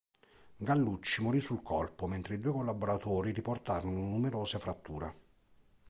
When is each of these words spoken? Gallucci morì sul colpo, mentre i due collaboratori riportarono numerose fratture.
Gallucci 0.57 1.21
morì 1.21 1.39
sul 1.39 1.61
colpo, 1.61 2.07
mentre 2.07 2.33
i 2.33 2.39
due 2.39 2.53
collaboratori 2.53 3.29
riportarono 3.33 3.99
numerose 3.99 4.57
fratture. 4.57 5.13